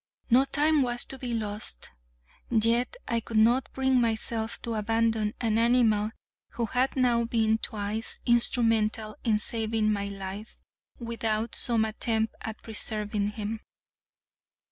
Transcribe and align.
No 0.31 0.45
time 0.45 0.81
was 0.81 1.05
to 1.05 1.19
be 1.19 1.31
lost, 1.31 1.91
yet 2.49 2.95
I 3.07 3.19
could 3.19 3.37
not 3.37 3.71
bring 3.71 4.01
myself 4.01 4.59
to 4.63 4.73
abandon 4.73 5.35
an 5.39 5.59
animal 5.59 6.09
who 6.53 6.65
had 6.65 6.95
now 6.95 7.25
been 7.25 7.59
twice 7.59 8.19
instrumental 8.25 9.15
in 9.23 9.37
saving 9.37 9.93
my 9.93 10.07
life, 10.07 10.57
without 10.97 11.53
some 11.53 11.85
attempt 11.85 12.33
at 12.41 12.63
preserving 12.63 13.33
him. 13.33 13.59